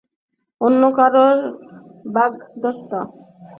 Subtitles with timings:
[0.61, 1.25] অন্য কারো
[2.13, 2.99] বাগদত্তা।